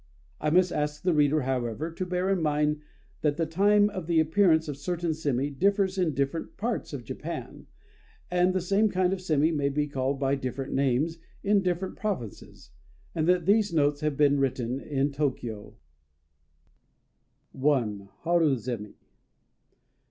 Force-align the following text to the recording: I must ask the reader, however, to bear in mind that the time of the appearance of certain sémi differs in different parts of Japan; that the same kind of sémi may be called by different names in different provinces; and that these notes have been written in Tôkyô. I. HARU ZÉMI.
I 0.39 0.49
must 0.49 0.71
ask 0.71 1.03
the 1.03 1.13
reader, 1.13 1.41
however, 1.41 1.91
to 1.91 2.05
bear 2.07 2.31
in 2.31 2.41
mind 2.41 2.81
that 3.21 3.37
the 3.37 3.45
time 3.45 3.87
of 3.91 4.07
the 4.07 4.19
appearance 4.19 4.67
of 4.67 4.75
certain 4.75 5.11
sémi 5.11 5.55
differs 5.55 5.99
in 5.99 6.15
different 6.15 6.57
parts 6.57 6.91
of 6.91 7.03
Japan; 7.03 7.67
that 8.31 8.51
the 8.51 8.61
same 8.61 8.89
kind 8.89 9.13
of 9.13 9.19
sémi 9.19 9.53
may 9.53 9.69
be 9.69 9.85
called 9.87 10.19
by 10.19 10.33
different 10.33 10.73
names 10.73 11.19
in 11.43 11.61
different 11.61 11.97
provinces; 11.97 12.71
and 13.13 13.29
that 13.29 13.45
these 13.45 13.71
notes 13.75 14.01
have 14.01 14.17
been 14.17 14.39
written 14.39 14.79
in 14.79 15.11
Tôkyô. 15.11 15.75
I. 17.63 18.07
HARU 18.23 18.55
ZÉMI. 18.55 18.95